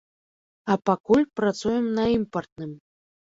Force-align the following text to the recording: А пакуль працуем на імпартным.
А 0.71 0.77
пакуль 0.89 1.25
працуем 1.41 1.85
на 1.99 2.07
імпартным. 2.17 2.71